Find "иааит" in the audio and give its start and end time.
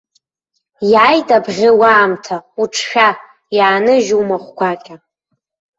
0.91-1.27